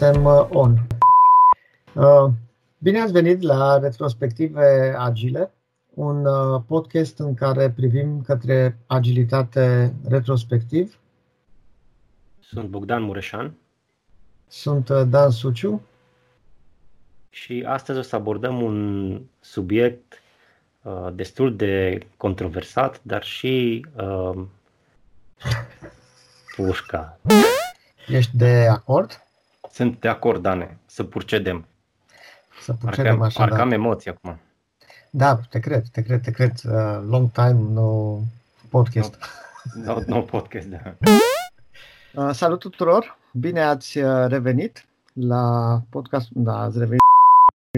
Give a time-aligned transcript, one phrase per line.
[0.00, 0.86] Suntem uh, on.
[1.94, 2.32] Uh,
[2.78, 5.52] bine ați venit la Retrospective Agile,
[5.94, 10.98] un uh, podcast în care privim către agilitate retrospectiv.
[12.38, 13.54] Sunt Bogdan Mureșan.
[14.46, 15.82] Sunt Dan Suciu.
[17.30, 20.22] Și astăzi o să abordăm un subiect
[21.12, 24.42] destul de controversat, dar și uh,
[26.56, 27.18] pușca.
[28.06, 29.24] Ești de acord?
[29.72, 31.66] Sunt de acord, Dane, să procedem.
[32.60, 33.62] Să procedem parcă, așa, parcă da.
[33.62, 34.40] am emoții acum.
[35.10, 36.52] Da, te cred, te cred, te cred.
[36.64, 38.18] Uh, long time, no
[38.68, 39.18] podcast.
[39.74, 40.96] No, no, no podcast, da.
[42.14, 43.18] Uh, salut tuturor!
[43.32, 46.28] Bine ați uh, revenit la podcast.
[46.30, 47.00] Da, ați revenit.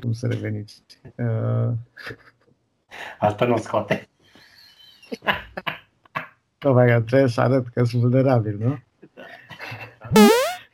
[0.00, 0.82] Cum să reveniți?
[1.16, 1.72] Uh...
[3.18, 4.08] Asta nu scoate.
[6.62, 8.78] Oh my God, trebuie să arăt că sunt vulnerabil, nu?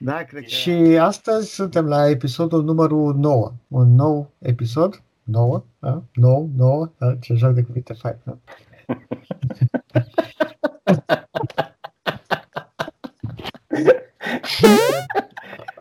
[0.04, 0.48] Da, cred că...
[0.48, 3.52] Și astăzi suntem la episodul numărul 9.
[3.68, 5.02] Un nou episod.
[5.22, 6.02] 9, da?
[6.12, 7.16] 9, 9, da?
[7.20, 8.38] Ce joc de cuvinte fain, da?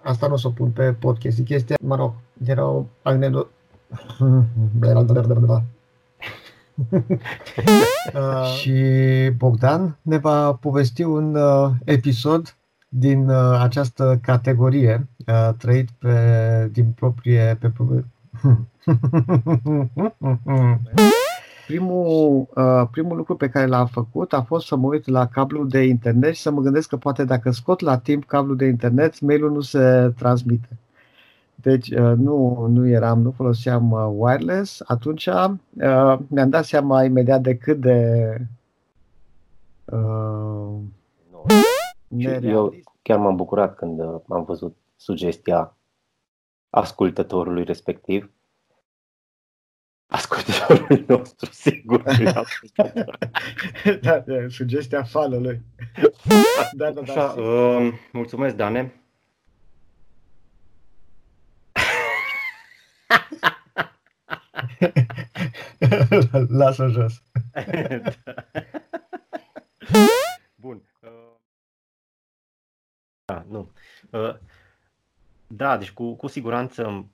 [0.03, 1.39] Asta nu o să o pun pe podcast.
[1.39, 2.13] E chestia, mă rog,
[2.45, 3.49] era o anecdotă.
[8.13, 8.73] uh, și
[9.37, 12.55] Bogdan ne va povesti un uh, episod
[12.93, 17.57] din uh, această categorie, uh, trăit pe, din proprie...
[17.59, 17.71] Pe,
[21.67, 25.67] primul, uh, primul lucru pe care l-am făcut a fost să mă uit la cablul
[25.67, 29.19] de internet și să mă gândesc că poate dacă scot la timp cablul de internet,
[29.19, 30.77] mailul nu se transmite.
[31.55, 34.81] Deci uh, nu, nu eram, nu foloseam uh, wireless.
[34.85, 35.51] Atunci uh,
[36.27, 38.37] mi-am dat seama imediat de cât de
[39.85, 40.80] uh,
[42.17, 45.77] eu chiar m-am bucurat când uh, am văzut sugestia
[46.69, 48.31] ascultătorului respectiv.
[50.05, 52.03] Ascultătorului nostru, sigur.
[54.01, 55.61] da, da, sugestia falului.
[56.77, 58.95] da, da, da, Așa, uh, mulțumesc, Dane.
[66.47, 67.23] Lasă jos.
[67.65, 68.01] Bun.
[73.41, 73.71] Da, nu.
[74.09, 74.35] Uh,
[75.47, 77.05] da, deci cu, cu siguranță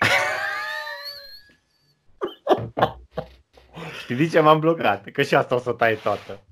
[4.02, 5.10] Știi de ce m-am blocat?
[5.10, 6.42] Că și asta o să taie toată.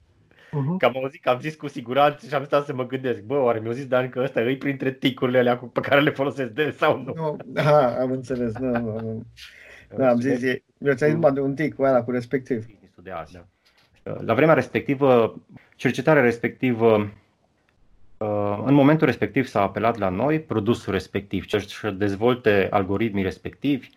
[0.46, 0.78] Uh-huh.
[0.78, 3.34] Că am auzit că am zis cu siguranță și am stat să mă gândesc, bă,
[3.34, 6.70] oare mi-au zis Dan că ăsta îi printre ticurile alea pe care le folosesc de
[6.70, 7.36] sau nu?
[7.46, 9.26] Nu, ha, am înțeles, nu, nu, nu.
[9.96, 10.40] Da, am zis,
[10.78, 12.66] mi-a ținut numai de un tic cu ăla, cu respectiv.
[13.02, 13.46] De azi, da.
[14.24, 15.34] La vremea respectivă,
[15.76, 17.10] cercetarea respectivă,
[18.16, 23.88] uh, în momentul respectiv s-a apelat la noi, produsul respectiv, ce să dezvolte algoritmii respectivi,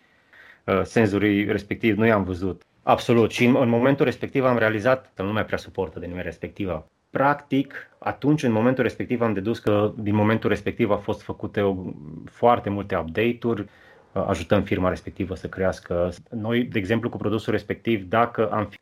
[0.64, 5.32] uh, senzorii respectivi, nu i-am văzut absolut și în, momentul respectiv am realizat că nu
[5.32, 6.86] mai prea suportă denumirea respectivă.
[7.10, 11.76] Practic, atunci, în momentul respectiv, am dedus că din momentul respectiv au fost făcute o,
[12.24, 16.12] foarte multe update-uri, uh, ajutăm firma respectivă să crească.
[16.30, 18.78] Noi, de exemplu, cu produsul respectiv, dacă am fi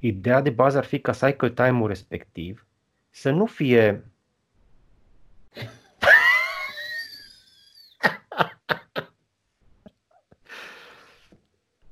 [0.00, 2.66] Ideea de bază ar fi ca cycle time-ul respectiv
[3.10, 4.04] să nu fie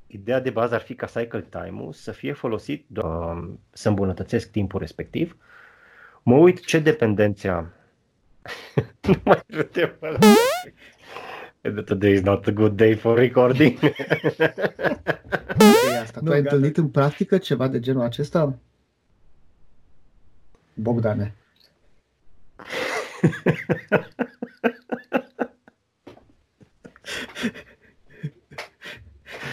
[0.06, 4.80] Ideea de bază ar fi ca cycle time-ul să fie folosit uh, să îmbunătățesc timpul
[4.80, 5.36] respectiv.
[6.22, 7.72] Mă uit ce dependențe am.
[9.06, 9.98] nu mai râdem
[11.84, 13.78] Today is not a good day for recording.
[16.18, 16.30] asta.
[16.30, 18.58] Tu ai întâlnit în practică ceva de genul acesta?
[20.74, 21.34] Bogdane.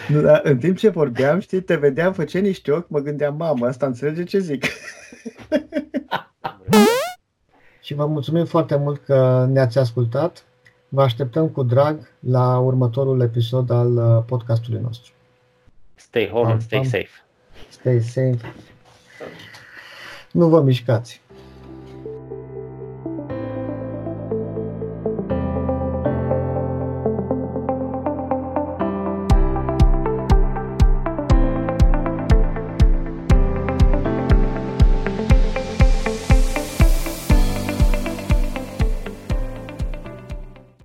[0.08, 3.66] Nu, dar în timp ce vorbeam, știi, te vedeam, făceai niște ochi, mă gândeam, mamă,
[3.66, 4.64] asta înțelege ce zic.
[7.82, 10.44] și vă mulțumim foarte mult că ne-ați ascultat.
[10.88, 15.12] Vă așteptăm cu drag la următorul episod al uh, podcastului nostru.
[15.98, 16.90] Stay home, vamos, stay vamos.
[16.90, 17.22] safe.
[17.72, 18.38] Stay safe.
[20.34, 21.20] Não vamos, Cátia.